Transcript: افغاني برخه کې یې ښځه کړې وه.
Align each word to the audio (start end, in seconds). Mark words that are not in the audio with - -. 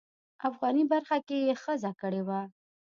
افغاني 0.49 0.83
برخه 0.91 1.17
کې 1.27 1.37
یې 1.47 1.53
ښځه 1.63 1.91
کړې 2.01 2.21
وه. 2.27 2.41